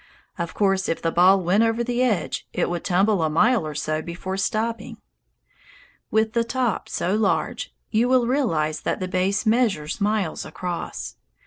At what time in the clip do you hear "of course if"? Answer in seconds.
0.39-0.99